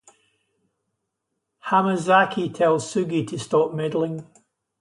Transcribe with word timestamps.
Hamazaki 1.67 2.51
tells 2.51 2.91
Sugi 2.91 3.23
to 3.27 3.37
stop 3.37 3.71
meddling. 3.75 4.25